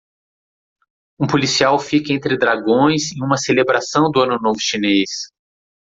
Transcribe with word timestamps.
Um 1.19 1.27
policial 1.27 1.77
fica 1.77 2.11
entre 2.11 2.35
dragões 2.35 3.11
em 3.11 3.23
uma 3.23 3.37
celebração 3.37 4.09
do 4.09 4.19
Ano 4.21 4.39
Novo 4.39 4.59
Chinês 4.59 5.29